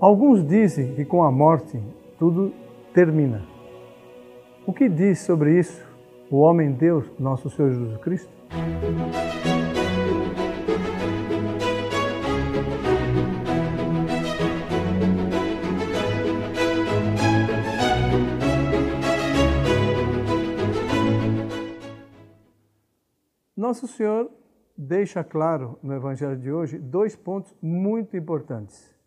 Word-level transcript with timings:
Alguns 0.00 0.42
dizem 0.42 0.94
que 0.94 1.04
com 1.04 1.22
a 1.22 1.30
morte 1.30 1.78
tudo 2.18 2.54
termina. 2.94 3.42
O 4.66 4.72
que 4.72 4.88
diz 4.88 5.18
sobre 5.18 5.58
isso 5.58 5.86
o 6.30 6.38
homem 6.38 6.72
Deus, 6.72 7.04
nosso 7.18 7.50
Senhor 7.50 7.70
Jesus 7.70 7.98
Cristo? 7.98 8.32
Nosso 23.54 23.86
Senhor 23.86 24.30
deixa 24.74 25.22
claro 25.22 25.78
no 25.82 25.92
Evangelho 25.92 26.38
de 26.38 26.50
hoje 26.50 26.78
dois 26.78 27.14
pontos 27.14 27.54
muito 27.60 28.16
importantes. 28.16 28.98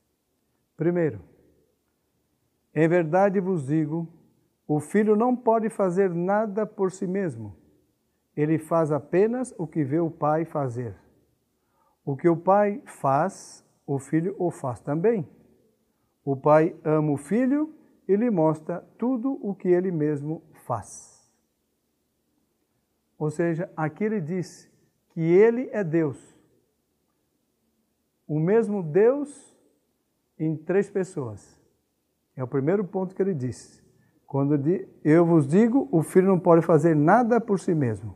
Primeiro, 0.75 1.21
em 2.73 2.87
verdade 2.87 3.39
vos 3.39 3.67
digo, 3.67 4.07
o 4.67 4.79
filho 4.79 5.15
não 5.15 5.35
pode 5.35 5.69
fazer 5.69 6.09
nada 6.09 6.65
por 6.65 6.91
si 6.91 7.05
mesmo. 7.05 7.55
Ele 8.35 8.57
faz 8.57 8.91
apenas 8.91 9.53
o 9.57 9.67
que 9.67 9.83
vê 9.83 9.99
o 9.99 10.09
pai 10.09 10.45
fazer. 10.45 10.95
O 12.03 12.17
que 12.17 12.27
o 12.27 12.35
pai 12.35 12.81
faz, 12.85 13.63
o 13.85 13.99
filho 13.99 14.35
o 14.39 14.49
faz 14.49 14.79
também. 14.79 15.27
O 16.25 16.35
pai 16.35 16.75
ama 16.83 17.11
o 17.11 17.17
filho 17.17 17.73
e 18.07 18.15
lhe 18.15 18.29
mostra 18.29 18.81
tudo 18.97 19.37
o 19.41 19.53
que 19.53 19.67
ele 19.67 19.91
mesmo 19.91 20.41
faz. 20.65 21.31
Ou 23.17 23.29
seja, 23.29 23.71
aqui 23.77 24.03
ele 24.03 24.19
diz 24.19 24.69
que 25.09 25.21
ele 25.21 25.69
é 25.71 25.83
Deus. 25.83 26.35
O 28.27 28.39
mesmo 28.39 28.81
Deus 28.81 29.52
em 30.39 30.55
três 30.55 30.89
pessoas. 30.89 31.59
É 32.35 32.43
o 32.43 32.47
primeiro 32.47 32.83
ponto 32.83 33.13
que 33.13 33.21
ele 33.21 33.33
disse. 33.33 33.83
Quando 34.25 34.59
eu 35.03 35.25
vos 35.25 35.47
digo, 35.47 35.87
o 35.91 36.01
filho 36.01 36.27
não 36.27 36.39
pode 36.39 36.65
fazer 36.65 36.95
nada 36.95 37.39
por 37.39 37.59
si 37.59 37.75
mesmo. 37.75 38.15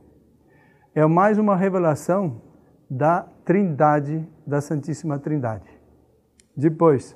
É 0.95 1.05
mais 1.05 1.37
uma 1.37 1.55
revelação 1.55 2.41
da 2.89 3.21
Trindade, 3.45 4.27
da 4.45 4.59
Santíssima 4.59 5.19
Trindade. 5.19 5.69
Depois, 6.55 7.15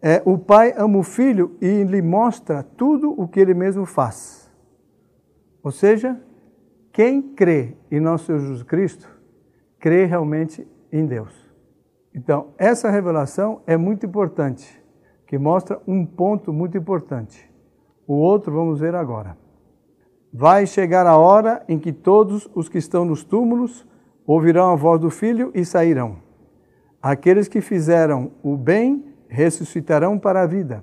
é, 0.00 0.22
o 0.24 0.38
pai 0.38 0.72
ama 0.76 0.98
o 0.98 1.02
filho 1.02 1.56
e 1.60 1.82
lhe 1.82 2.00
mostra 2.00 2.62
tudo 2.62 3.10
o 3.20 3.26
que 3.26 3.40
ele 3.40 3.54
mesmo 3.54 3.84
faz. 3.84 4.48
Ou 5.62 5.72
seja, 5.72 6.20
quem 6.92 7.20
crê 7.20 7.76
em 7.90 7.98
nosso 7.98 8.26
Senhor 8.26 8.38
Jesus 8.38 8.62
Cristo, 8.62 9.08
crê 9.80 10.04
realmente 10.04 10.66
em 10.92 11.04
Deus. 11.04 11.47
Então, 12.18 12.48
essa 12.58 12.90
revelação 12.90 13.60
é 13.64 13.76
muito 13.76 14.04
importante, 14.04 14.82
que 15.24 15.38
mostra 15.38 15.80
um 15.86 16.04
ponto 16.04 16.52
muito 16.52 16.76
importante. 16.76 17.48
O 18.08 18.14
outro 18.14 18.52
vamos 18.52 18.80
ver 18.80 18.92
agora. 18.96 19.38
Vai 20.32 20.66
chegar 20.66 21.06
a 21.06 21.16
hora 21.16 21.62
em 21.68 21.78
que 21.78 21.92
todos 21.92 22.50
os 22.56 22.68
que 22.68 22.76
estão 22.76 23.04
nos 23.04 23.22
túmulos 23.22 23.86
ouvirão 24.26 24.72
a 24.72 24.74
voz 24.74 25.00
do 25.00 25.10
Filho 25.10 25.52
e 25.54 25.64
sairão. 25.64 26.16
Aqueles 27.00 27.46
que 27.46 27.60
fizeram 27.60 28.32
o 28.42 28.56
bem 28.56 29.14
ressuscitarão 29.28 30.18
para 30.18 30.42
a 30.42 30.46
vida, 30.46 30.82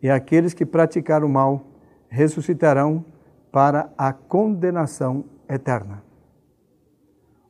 e 0.00 0.08
aqueles 0.08 0.54
que 0.54 0.64
praticaram 0.64 1.26
o 1.26 1.30
mal 1.30 1.64
ressuscitarão 2.08 3.04
para 3.50 3.92
a 3.98 4.12
condenação 4.12 5.24
eterna. 5.48 6.04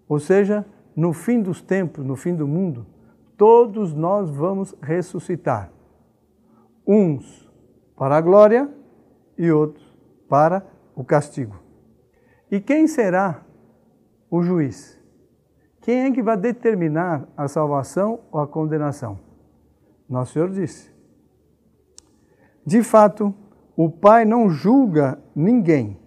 Ou 0.08 0.18
seja, 0.18 0.64
no 0.96 1.12
fim 1.12 1.42
dos 1.42 1.60
tempos, 1.60 2.02
no 2.02 2.16
fim 2.16 2.34
do 2.34 2.48
mundo, 2.48 2.86
todos 3.40 3.94
nós 3.94 4.28
vamos 4.28 4.76
ressuscitar. 4.82 5.72
Uns 6.86 7.50
para 7.96 8.18
a 8.18 8.20
glória 8.20 8.70
e 9.38 9.50
outros 9.50 9.96
para 10.28 10.62
o 10.94 11.02
castigo. 11.02 11.56
E 12.50 12.60
quem 12.60 12.86
será 12.86 13.40
o 14.30 14.42
juiz? 14.42 15.00
Quem 15.80 16.00
é 16.00 16.10
que 16.10 16.22
vai 16.22 16.36
determinar 16.36 17.26
a 17.34 17.48
salvação 17.48 18.20
ou 18.30 18.40
a 18.40 18.46
condenação? 18.46 19.18
Nosso 20.06 20.34
Senhor 20.34 20.50
disse. 20.50 20.94
De 22.66 22.82
fato, 22.82 23.34
o 23.74 23.88
Pai 23.88 24.26
não 24.26 24.50
julga 24.50 25.18
ninguém, 25.34 25.98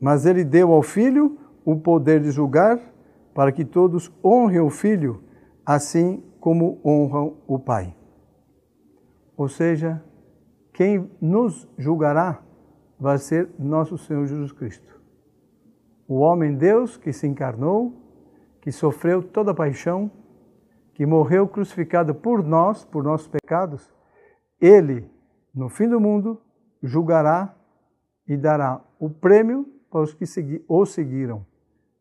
mas 0.00 0.24
ele 0.24 0.42
deu 0.42 0.72
ao 0.72 0.82
Filho 0.82 1.38
o 1.66 1.76
poder 1.76 2.22
de 2.22 2.30
julgar, 2.30 2.80
para 3.34 3.52
que 3.52 3.62
todos 3.62 4.10
honrem 4.24 4.60
o 4.60 4.70
Filho, 4.70 5.27
assim 5.68 6.24
como 6.40 6.80
honram 6.82 7.36
o 7.46 7.58
Pai. 7.58 7.94
Ou 9.36 9.50
seja, 9.50 10.02
quem 10.72 11.10
nos 11.20 11.68
julgará 11.76 12.42
vai 12.98 13.18
ser 13.18 13.50
nosso 13.58 13.98
Senhor 13.98 14.24
Jesus 14.26 14.50
Cristo. 14.50 14.98
O 16.08 16.20
homem 16.20 16.56
Deus 16.56 16.96
que 16.96 17.12
se 17.12 17.26
encarnou, 17.26 17.92
que 18.62 18.72
sofreu 18.72 19.22
toda 19.22 19.50
a 19.50 19.54
paixão, 19.54 20.10
que 20.94 21.04
morreu 21.04 21.46
crucificado 21.46 22.14
por 22.14 22.42
nós, 22.42 22.86
por 22.86 23.04
nossos 23.04 23.28
pecados, 23.28 23.92
ele, 24.58 25.06
no 25.54 25.68
fim 25.68 25.86
do 25.86 26.00
mundo, 26.00 26.40
julgará 26.82 27.54
e 28.26 28.38
dará 28.38 28.82
o 28.98 29.10
prêmio 29.10 29.68
para 29.90 30.00
os 30.00 30.14
que 30.14 30.24
o 30.66 30.86
seguiram 30.86 31.44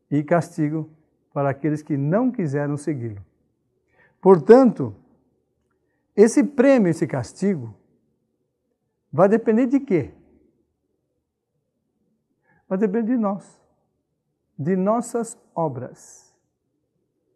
e 0.10 0.24
castigo 0.24 0.90
para 1.34 1.50
aqueles 1.50 1.82
que 1.82 1.98
não 1.98 2.32
quiseram 2.32 2.78
segui-lo. 2.78 3.28
Portanto, 4.28 4.94
esse 6.14 6.44
prêmio, 6.44 6.90
esse 6.90 7.08
castigo, 7.08 7.74
vai 9.10 9.30
depender 9.30 9.68
de 9.68 9.80
quê? 9.80 10.12
Vai 12.68 12.78
depender 12.78 13.14
de 13.14 13.18
nós, 13.18 13.62
de 14.60 14.76
nossas 14.76 15.40
obras. 15.56 16.36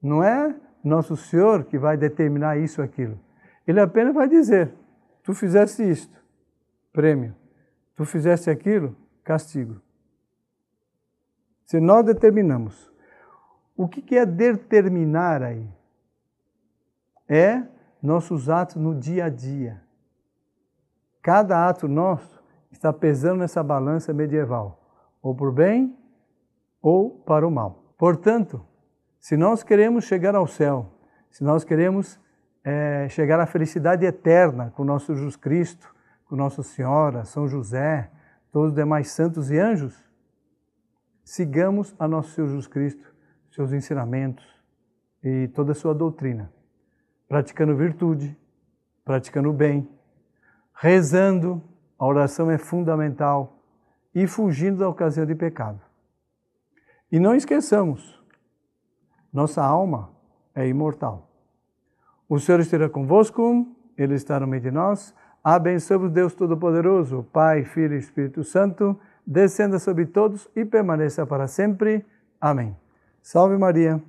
Não 0.02 0.22
é 0.22 0.54
nosso 0.84 1.16
Senhor 1.16 1.64
que 1.64 1.80
vai 1.80 1.96
determinar 1.96 2.58
isso 2.58 2.82
aquilo. 2.82 3.18
Ele 3.66 3.80
apenas 3.80 4.14
vai 4.14 4.28
dizer: 4.28 4.74
tu 5.24 5.34
fizeste 5.34 5.90
isto, 5.90 6.22
prêmio. 6.92 7.34
Tu 7.96 8.04
fizeste 8.04 8.50
aquilo, 8.50 8.98
castigo. 9.24 9.82
Se 11.64 11.80
nós 11.80 12.06
determinamos. 12.06 12.92
O 13.78 13.88
que 13.88 14.18
é 14.18 14.26
determinar 14.26 15.42
aí? 15.42 15.66
É 17.34 17.64
nossos 18.04 18.50
atos 18.50 18.76
no 18.76 18.94
dia 18.94 19.26
a 19.26 19.30
dia. 19.30 19.82
Cada 21.22 21.70
ato 21.70 21.88
nosso 21.88 22.44
está 22.70 22.92
pesando 22.92 23.40
nessa 23.40 23.64
balança 23.64 24.14
medieval, 24.14 24.78
ou 25.22 25.34
por 25.34 25.54
bem 25.54 25.98
ou 26.82 27.12
para 27.12 27.48
o 27.48 27.52
mal. 27.52 27.94
Portanto, 27.98 28.66
se 29.18 29.38
nós 29.38 29.64
queremos 29.64 30.04
chegar 30.04 30.36
ao 30.36 30.46
céu, 30.46 30.92
se 31.30 31.42
nós 31.42 31.64
queremos 31.64 32.20
é, 32.66 33.08
chegar 33.08 33.40
à 33.40 33.46
felicidade 33.46 34.06
eterna 34.06 34.74
com 34.76 34.84
nosso 34.84 35.16
Jesus 35.16 35.38
Cristo, 35.38 35.96
com 36.26 36.36
Nossa 36.36 36.64
Senhora, 36.64 37.24
São 37.24 37.48
José, 37.48 38.12
todos 38.52 38.72
os 38.72 38.76
demais 38.76 39.12
santos 39.12 39.52
e 39.52 39.58
anjos, 39.58 39.98
sigamos 41.24 41.96
a 41.98 42.08
nosso 42.08 42.32
Senhor 42.32 42.48
Jesus 42.48 42.68
Cristo, 42.68 43.14
seus 43.52 43.72
ensinamentos 43.72 44.46
e 45.24 45.48
toda 45.50 45.72
a 45.72 45.76
sua 45.76 45.94
doutrina, 45.94 46.52
praticando 47.32 47.74
virtude, 47.78 48.38
praticando 49.06 49.54
bem, 49.54 49.88
rezando, 50.76 51.64
a 51.98 52.06
oração 52.06 52.52
é 52.52 52.58
fundamental, 52.58 53.64
e 54.14 54.28
fugindo 54.28 54.80
da 54.80 54.90
ocasião 54.90 55.26
de 55.26 55.34
pecado. 55.34 55.80
E 57.10 57.22
não 57.22 57.34
esqueçamos, 57.34 58.22
nossa 59.32 59.64
alma 59.64 60.10
é 60.54 60.68
imortal. 60.68 61.30
O 62.28 62.38
Senhor 62.38 62.60
esteja 62.60 62.90
convosco, 62.90 63.66
Ele 63.98 64.16
está 64.16 64.38
no 64.38 64.46
meio 64.46 64.64
de 64.64 64.72
nós. 64.72 65.16
Abençoe-vos 65.42 66.12
Deus 66.12 66.34
Todo-Poderoso, 66.34 67.26
Pai, 67.32 67.64
Filho 67.64 67.96
e 67.96 68.00
Espírito 68.00 68.44
Santo 68.44 69.00
descenda 69.26 69.80
sobre 69.80 70.06
todos 70.06 70.50
e 70.54 70.66
permaneça 70.66 71.26
para 71.26 71.48
sempre. 71.48 72.06
Amém. 72.42 72.76
Salve 73.22 73.58
Maria. 73.58 74.04